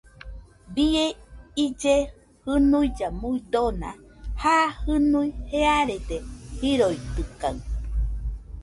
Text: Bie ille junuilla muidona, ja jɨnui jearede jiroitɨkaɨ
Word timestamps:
Bie 0.75 1.03
ille 1.63 1.93
junuilla 2.45 3.07
muidona, 3.21 3.89
ja 4.41 4.55
jɨnui 4.83 5.29
jearede 5.51 6.15
jiroitɨkaɨ 6.59 7.51